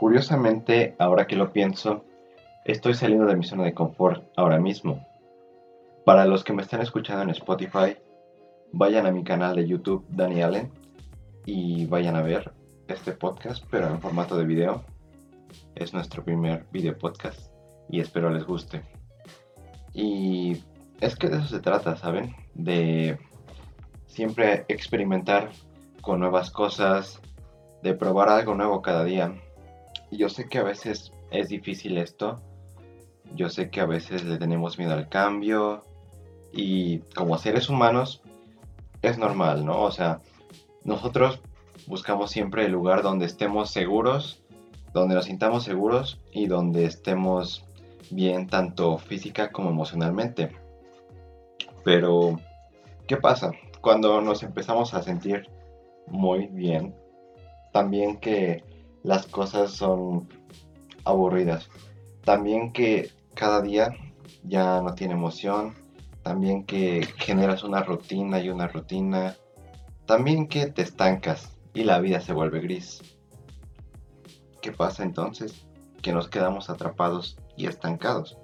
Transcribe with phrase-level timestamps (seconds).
[0.00, 2.06] Curiosamente, ahora que lo pienso,
[2.64, 5.06] estoy saliendo de mi zona de confort ahora mismo.
[6.06, 7.98] Para los que me están escuchando en Spotify,
[8.72, 10.72] vayan a mi canal de YouTube Dani Allen
[11.44, 12.50] y vayan a ver
[12.88, 14.84] este podcast, pero en formato de video.
[15.74, 17.52] Es nuestro primer video podcast
[17.90, 18.80] y espero les guste.
[19.92, 20.62] Y
[21.02, 22.34] es que de eso se trata, ¿saben?
[22.54, 23.18] De
[24.06, 25.50] siempre experimentar
[26.00, 27.20] con nuevas cosas,
[27.82, 29.34] de probar algo nuevo cada día.
[30.10, 32.40] Yo sé que a veces es difícil esto.
[33.34, 35.84] Yo sé que a veces le tenemos miedo al cambio.
[36.52, 38.22] Y como seres humanos
[39.02, 39.82] es normal, ¿no?
[39.82, 40.20] O sea,
[40.84, 41.40] nosotros
[41.86, 44.42] buscamos siempre el lugar donde estemos seguros,
[44.92, 47.64] donde nos sintamos seguros y donde estemos
[48.10, 50.50] bien tanto física como emocionalmente.
[51.84, 52.40] Pero,
[53.06, 53.52] ¿qué pasa?
[53.80, 55.48] Cuando nos empezamos a sentir
[56.08, 56.94] muy bien,
[57.72, 58.64] también que
[59.02, 60.28] las cosas son
[61.04, 61.68] aburridas,
[62.24, 63.94] también que cada día
[64.44, 65.74] ya no tiene emoción,
[66.22, 69.36] también que generas una rutina y una rutina,
[70.06, 73.00] también que te estancas y la vida se vuelve gris.
[74.60, 75.66] ¿Qué pasa entonces?
[76.02, 78.36] Que nos quedamos atrapados y estancados.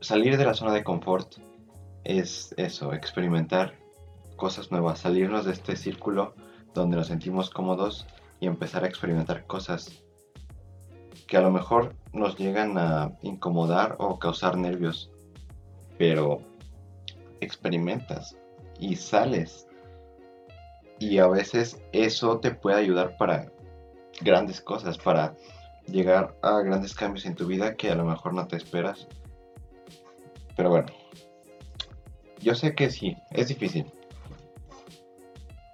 [0.00, 1.36] Salir de la zona de confort
[2.04, 3.78] es eso, experimentar
[4.36, 6.34] cosas nuevas, salirnos de este círculo
[6.74, 8.06] donde nos sentimos cómodos
[8.40, 10.02] y empezar a experimentar cosas
[11.26, 15.10] que a lo mejor nos llegan a incomodar o causar nervios,
[15.98, 16.40] pero
[17.40, 18.36] experimentas
[18.78, 19.66] y sales.
[20.98, 23.50] Y a veces eso te puede ayudar para
[24.20, 25.34] grandes cosas, para
[25.86, 29.08] llegar a grandes cambios en tu vida que a lo mejor no te esperas.
[30.56, 30.88] Pero bueno,
[32.40, 33.86] yo sé que sí, es difícil.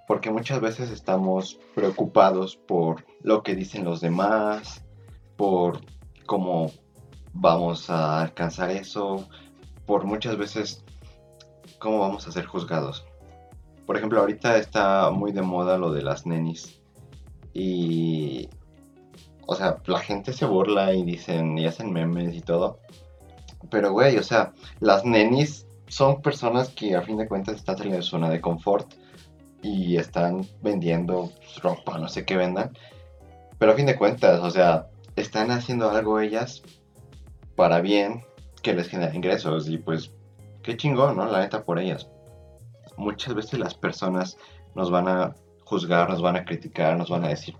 [0.09, 4.83] Porque muchas veces estamos preocupados por lo que dicen los demás,
[5.37, 5.81] por
[6.25, 6.71] cómo
[7.31, 9.29] vamos a alcanzar eso,
[9.85, 10.83] por muchas veces
[11.77, 13.05] cómo vamos a ser juzgados.
[13.85, 16.81] Por ejemplo, ahorita está muy de moda lo de las nenis.
[17.53, 18.49] Y
[19.45, 22.79] o sea, la gente se burla y dicen y hacen memes y todo.
[23.69, 28.01] Pero, güey, o sea, las nenis son personas que a fin de cuentas están de
[28.01, 28.91] su zona de confort
[29.61, 31.31] y están vendiendo
[31.61, 32.71] ropa, no sé qué vendan.
[33.57, 36.63] Pero a fin de cuentas, o sea, están haciendo algo ellas
[37.55, 38.23] para bien
[38.61, 40.13] que les genera ingresos y pues
[40.63, 41.25] qué chingón, ¿no?
[41.25, 42.09] La neta por ellas.
[42.97, 44.37] Muchas veces las personas
[44.75, 47.55] nos van a juzgar, nos van a criticar, nos van a decir,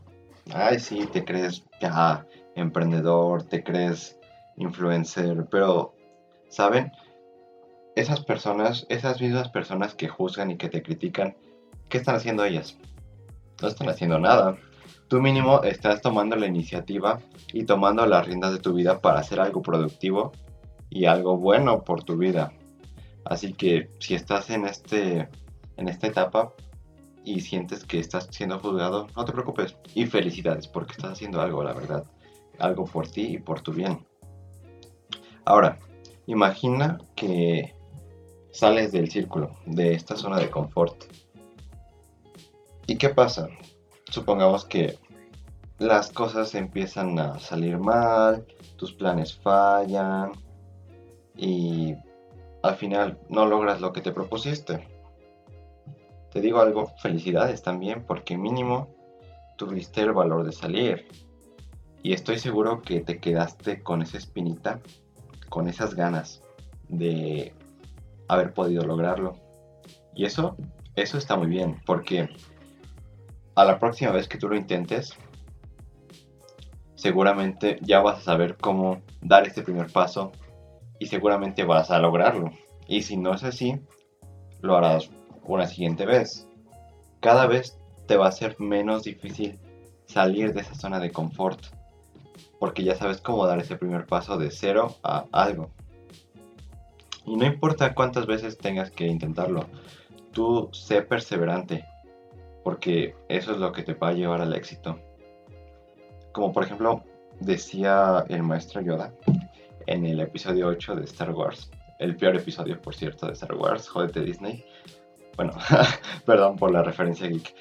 [0.54, 4.18] ay, sí, te crees ya emprendedor, te crees
[4.58, 5.96] influencer, pero,
[6.50, 6.92] ¿saben?
[7.96, 11.36] Esas personas, esas mismas personas que juzgan y que te critican,
[11.90, 12.78] ¿qué están haciendo ellas?
[13.62, 14.58] No están haciendo nada.
[15.08, 17.20] Tú mínimo estás tomando la iniciativa
[17.52, 20.32] y tomando las riendas de tu vida para hacer algo productivo
[20.90, 22.54] y algo bueno por tu vida.
[23.26, 25.28] Así que si estás en este
[25.78, 26.54] en esta etapa,
[27.24, 29.76] y sientes que estás siendo juzgado, no te preocupes.
[29.94, 32.04] Y felicidades porque estás haciendo algo, la verdad.
[32.58, 34.06] Algo por ti y por tu bien.
[35.46, 35.80] Ahora,
[36.28, 37.76] imagina que
[38.52, 41.06] sales del círculo, de esta zona de confort.
[42.90, 43.48] ¿Y qué pasa?
[44.10, 44.98] Supongamos que
[45.78, 48.46] las cosas empiezan a salir mal,
[48.76, 50.32] tus planes fallan
[51.38, 51.96] y
[52.64, 54.86] al final no logras lo que te propusiste
[56.32, 58.88] te digo algo, felicidades también, porque mínimo
[59.58, 61.08] tuviste el valor de salir.
[62.04, 64.80] Y estoy seguro que te quedaste con esa espinita,
[65.50, 66.42] con esas ganas
[66.88, 67.54] de
[68.28, 69.36] haber podido lograrlo.
[70.16, 70.56] Y eso,
[70.96, 72.30] eso está muy bien, porque
[73.60, 75.18] a la próxima vez que tú lo intentes,
[76.96, 80.32] seguramente ya vas a saber cómo dar este primer paso
[80.98, 82.52] y seguramente vas a lograrlo.
[82.88, 83.78] Y si no es así,
[84.62, 85.10] lo harás
[85.44, 86.48] una siguiente vez.
[87.20, 87.78] Cada vez
[88.08, 89.60] te va a ser menos difícil
[90.06, 91.60] salir de esa zona de confort,
[92.62, 95.70] porque ya sabes cómo dar ese primer paso de cero a algo.
[97.26, 99.66] Y no importa cuántas veces tengas que intentarlo,
[100.32, 101.84] tú sé perseverante,
[102.64, 105.00] porque eso es lo que te va a llevar al éxito.
[106.34, 107.04] Como por ejemplo
[107.40, 109.14] decía el maestro Yoda
[109.88, 113.88] en el episodio 8 de Star Wars, el peor episodio por cierto de Star Wars,
[113.88, 114.64] jodete Disney,
[115.36, 115.54] bueno,
[116.26, 117.56] perdón por la referencia geek.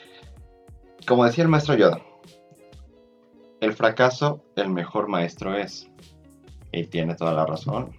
[1.07, 2.03] Como decía el maestro Yoda,
[3.61, 5.89] el fracaso el mejor maestro es.
[6.71, 7.97] Y tiene toda la razón.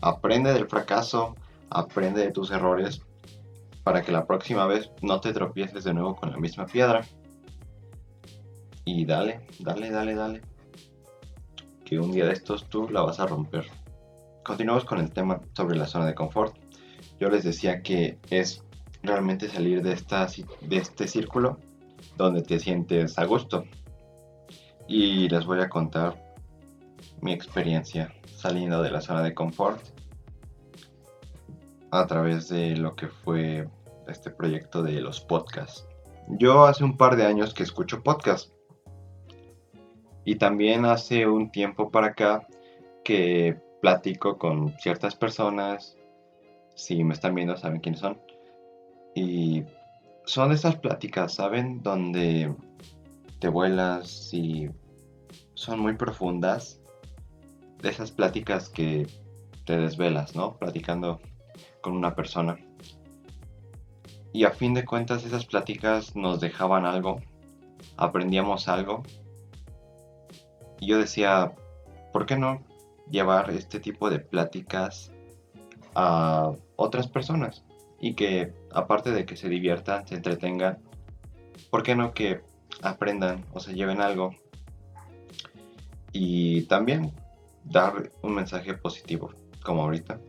[0.00, 1.36] Aprende del fracaso,
[1.70, 3.02] aprende de tus errores
[3.88, 7.06] para que la próxima vez no te tropieces de nuevo con la misma piedra.
[8.84, 10.42] Y dale, dale, dale, dale.
[11.86, 13.64] Que un día de estos tú la vas a romper.
[14.44, 16.54] Continuamos con el tema sobre la zona de confort.
[17.18, 18.62] Yo les decía que es
[19.02, 20.26] realmente salir de, esta,
[20.60, 21.58] de este círculo
[22.18, 23.64] donde te sientes a gusto.
[24.86, 26.22] Y les voy a contar
[27.22, 29.80] mi experiencia saliendo de la zona de confort
[31.90, 33.66] a través de lo que fue
[34.08, 35.86] este proyecto de los podcasts.
[36.28, 38.52] Yo hace un par de años que escucho podcasts
[40.24, 42.46] y también hace un tiempo para acá
[43.02, 45.96] que platico con ciertas personas.
[46.74, 48.20] Si me están viendo, saben quiénes son.
[49.14, 49.64] Y
[50.24, 51.82] son esas pláticas, ¿saben?
[51.82, 52.54] Donde
[53.40, 54.68] te vuelas y
[55.54, 56.82] son muy profundas.
[57.80, 59.06] De esas pláticas que
[59.64, 60.58] te desvelas, ¿no?
[60.58, 61.20] Platicando
[61.80, 62.58] con una persona.
[64.38, 67.20] Y a fin de cuentas esas pláticas nos dejaban algo,
[67.96, 69.02] aprendíamos algo.
[70.78, 71.56] Y yo decía,
[72.12, 72.62] ¿por qué no
[73.10, 75.10] llevar este tipo de pláticas
[75.96, 77.64] a otras personas?
[78.00, 80.78] Y que aparte de que se diviertan, se entretengan,
[81.68, 82.40] ¿por qué no que
[82.80, 84.36] aprendan o se lleven algo?
[86.12, 87.12] Y también
[87.64, 89.32] dar un mensaje positivo,
[89.64, 90.20] como ahorita,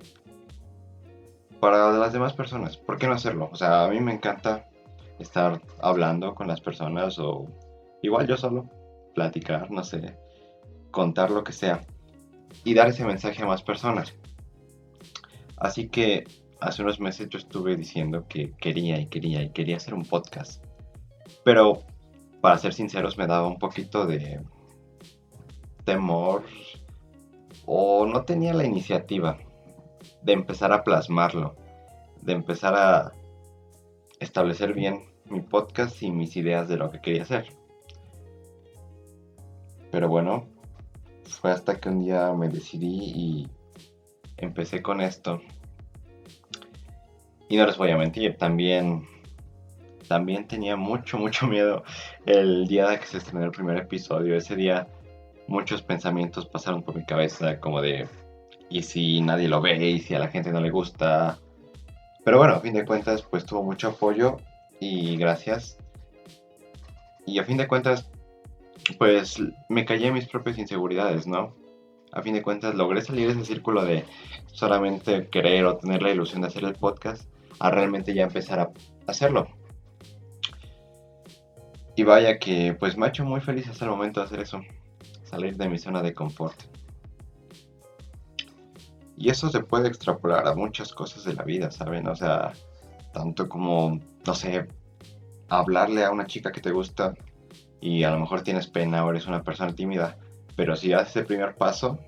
[1.60, 2.78] para las demás personas.
[2.78, 3.50] ¿Por qué no hacerlo?
[3.52, 4.70] O sea, a mí me encanta
[5.20, 7.46] estar hablando con las personas o
[8.02, 8.70] igual yo solo,
[9.14, 10.18] platicar, no sé,
[10.92, 11.82] contar lo que sea
[12.64, 14.16] y dar ese mensaje a más personas.
[15.58, 16.26] Así que
[16.62, 20.64] hace unos meses yo estuve diciendo que quería y quería y quería hacer un podcast.
[21.44, 21.84] Pero,
[22.42, 24.42] para ser sinceros, me daba un poquito de
[25.84, 26.44] temor
[27.66, 29.38] o no tenía la iniciativa
[30.22, 31.56] de empezar a plasmarlo,
[32.22, 33.14] de empezar a
[34.20, 37.48] establecer bien mi podcast y mis ideas de lo que quería hacer.
[39.92, 40.48] Pero bueno,
[41.26, 43.48] fue hasta que un día me decidí y
[44.38, 45.42] empecé con esto.
[47.48, 49.08] Y no les voy a mentir, también
[50.08, 51.84] también tenía mucho, mucho miedo
[52.26, 54.36] el día de que se estrenó el primer episodio.
[54.36, 54.88] Ese día
[55.48, 58.08] muchos pensamientos pasaron por mi cabeza como de,
[58.70, 61.40] y si nadie lo ve y si a la gente no le gusta.
[62.24, 64.38] Pero bueno, a fin de cuentas, pues tuvo mucho apoyo
[64.80, 65.78] y gracias.
[67.26, 68.10] Y a fin de cuentas,
[68.98, 71.56] pues me callé mis propias inseguridades, ¿no?
[72.12, 74.06] A fin de cuentas, logré salir de ese círculo de
[74.48, 77.30] solamente querer o tener la ilusión de hacer el podcast
[77.60, 78.70] a realmente ya empezar a
[79.08, 79.48] hacerlo.
[81.96, 84.62] Y vaya que pues me muy feliz hasta el momento de hacer eso,
[85.24, 86.79] salir de mi zona de confort.
[89.20, 92.08] Y eso se puede extrapolar a muchas cosas de la vida, ¿saben?
[92.08, 92.54] O sea,
[93.12, 94.70] tanto como, no sé,
[95.50, 97.16] hablarle a una chica que te gusta
[97.82, 100.18] y a lo mejor tienes pena o eres una persona tímida,
[100.56, 102.00] pero si haces el primer paso,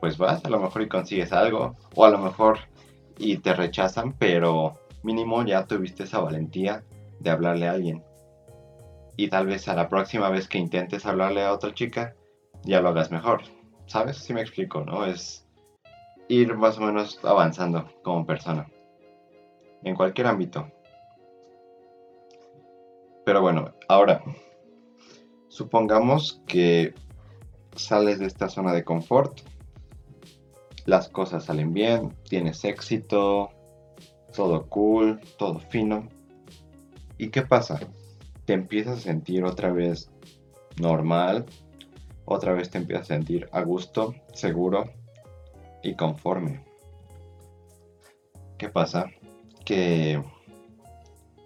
[0.00, 2.58] pues vas a lo mejor y consigues algo, o a lo mejor
[3.16, 6.82] y te rechazan, pero mínimo ya tuviste esa valentía
[7.20, 8.02] de hablarle a alguien.
[9.16, 12.16] Y tal vez a la próxima vez que intentes hablarle a otra chica,
[12.64, 13.42] ya lo hagas mejor.
[13.86, 14.16] ¿Sabes?
[14.16, 15.04] Si me explico, ¿no?
[15.04, 15.46] Es
[16.30, 18.70] ir más o menos avanzando como persona.
[19.82, 20.70] En cualquier ámbito.
[23.24, 24.22] Pero bueno, ahora,
[25.48, 26.94] supongamos que
[27.74, 29.40] sales de esta zona de confort,
[30.86, 33.50] las cosas salen bien, tienes éxito,
[34.32, 36.08] todo cool, todo fino.
[37.18, 37.80] ¿Y qué pasa?
[38.44, 40.10] Te empiezas a sentir otra vez
[40.80, 41.46] normal,
[42.24, 44.99] otra vez te empiezas a sentir a gusto, seguro,
[45.82, 46.64] y conforme.
[48.58, 49.06] ¿Qué pasa?
[49.64, 50.22] Que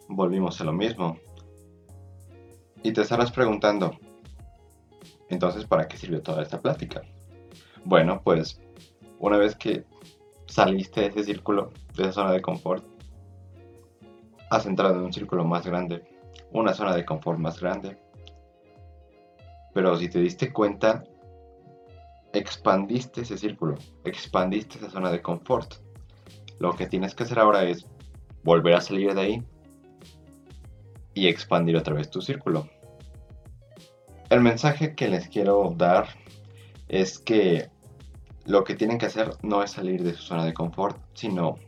[0.08, 1.16] volvimos a lo mismo.
[2.82, 3.98] Y te estarás preguntando,
[5.28, 7.02] entonces, ¿para qué sirvió toda esta plática?
[7.84, 8.60] Bueno, pues
[9.18, 9.84] una vez que
[10.46, 12.84] saliste de ese círculo, de esa zona de confort,
[14.50, 16.04] has entrado en un círculo más grande,
[16.52, 17.96] una zona de confort más grande.
[19.72, 21.04] Pero si te diste cuenta,
[22.34, 25.74] expandiste ese círculo, expandiste esa zona de confort.
[26.58, 27.86] Lo que tienes que hacer ahora es
[28.42, 29.42] volver a salir de ahí
[31.14, 32.68] y expandir otra vez tu círculo.
[34.30, 36.08] El mensaje que les quiero dar
[36.88, 37.70] es que
[38.46, 41.58] lo que tienen que hacer no es salir de su zona de confort, sino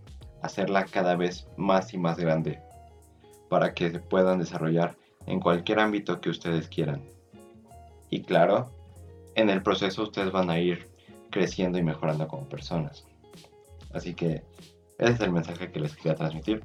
[0.42, 2.60] hacerla cada vez más y más grande
[3.48, 4.96] para que se puedan desarrollar
[5.26, 7.08] en cualquier ámbito que ustedes quieran.
[8.10, 8.70] Y claro,
[9.36, 10.88] en el proceso ustedes van a ir
[11.30, 13.06] creciendo y mejorando como personas.
[13.92, 14.42] Así que
[14.98, 16.64] ese es el mensaje que les quería transmitir.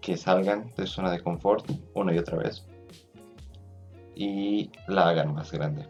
[0.00, 2.64] Que salgan de su zona de confort una y otra vez.
[4.14, 5.86] y la hagan más grande.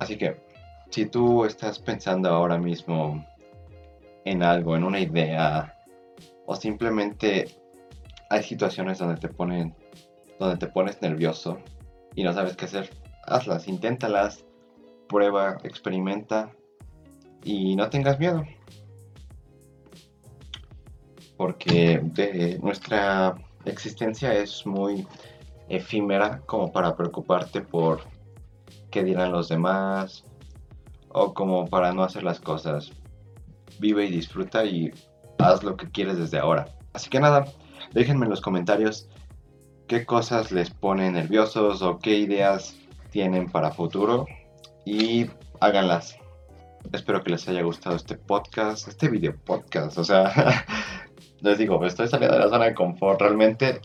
[0.00, 0.36] Así que,
[0.90, 3.24] si tú estás pensando ahora mismo
[4.24, 5.78] en algo, en una idea,
[6.44, 7.44] o simplemente
[8.30, 9.74] hay situaciones donde te ponen,
[10.40, 11.60] donde te pones nervioso
[12.14, 12.90] y no sabes qué hacer,
[13.26, 14.44] hazlas, inténtalas,
[15.08, 16.50] prueba, experimenta
[17.44, 18.44] y no tengas miedo.
[21.36, 22.02] Porque
[22.62, 25.06] nuestra existencia es muy
[25.68, 28.02] efímera como para preocuparte por
[28.90, 30.24] qué dirán los demás
[31.08, 32.92] o como para no hacer las cosas.
[33.78, 34.90] Vive y disfruta y
[35.38, 36.66] haz lo que quieres desde ahora.
[36.92, 37.46] Así que nada,
[37.92, 39.08] déjenme en los comentarios
[39.90, 42.78] qué cosas les ponen nerviosos o qué ideas
[43.10, 44.24] tienen para futuro
[44.84, 45.26] y
[45.60, 46.16] háganlas.
[46.92, 49.98] Espero que les haya gustado este podcast, este video podcast.
[49.98, 50.30] O sea,
[51.40, 53.20] les digo, estoy saliendo de la zona de confort.
[53.20, 53.80] Realmente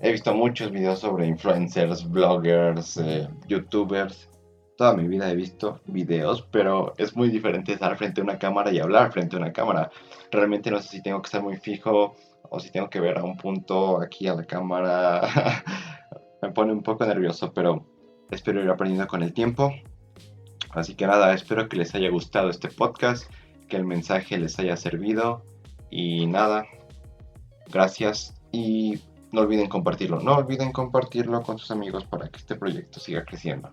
[0.00, 4.30] he visto muchos videos sobre influencers, bloggers, eh, youtubers.
[4.76, 8.70] Toda mi vida he visto videos, pero es muy diferente estar frente a una cámara
[8.70, 9.90] y hablar frente a una cámara.
[10.30, 12.14] Realmente no sé si tengo que estar muy fijo
[12.50, 15.22] o si tengo que ver a un punto aquí a la cámara.
[16.42, 17.86] Me pone un poco nervioso, pero
[18.30, 19.72] espero ir aprendiendo con el tiempo.
[20.70, 23.30] Así que nada, espero que les haya gustado este podcast,
[23.68, 25.42] que el mensaje les haya servido
[25.90, 26.66] y nada,
[27.70, 29.00] gracias y
[29.32, 33.70] no olviden compartirlo, no olviden compartirlo con sus amigos para que este proyecto siga creciendo.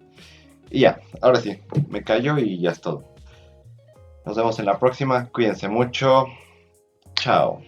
[0.69, 3.03] Y ya, ahora sí, me callo y ya es todo.
[4.25, 6.25] Nos vemos en la próxima, cuídense mucho,
[7.13, 7.61] chao.